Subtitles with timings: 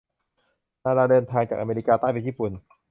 [0.83, 2.51] นาราเดินทางจากอเมริกาใต้ไปญี่ปุ่น